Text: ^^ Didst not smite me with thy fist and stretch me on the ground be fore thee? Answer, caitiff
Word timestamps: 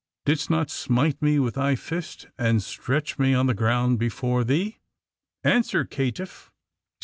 ^^ 0.21 0.25
Didst 0.25 0.49
not 0.49 0.71
smite 0.71 1.21
me 1.21 1.37
with 1.37 1.53
thy 1.53 1.75
fist 1.75 2.25
and 2.35 2.63
stretch 2.63 3.19
me 3.19 3.35
on 3.35 3.45
the 3.45 3.53
ground 3.53 3.99
be 3.99 4.09
fore 4.09 4.43
thee? 4.43 4.79
Answer, 5.43 5.85
caitiff 5.85 6.49